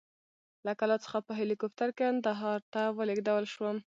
[0.65, 3.77] له کلات څخه په هلیکوپټر کندهار ته ولېږدول شوم.